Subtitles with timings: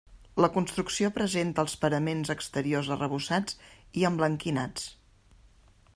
[0.43, 3.61] La construcció presenta els paraments exteriors arrebossats
[4.01, 4.91] i emblanquinats.